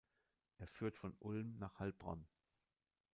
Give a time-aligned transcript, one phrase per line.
[0.57, 2.25] Er führt von Ulm nach Heilbronn.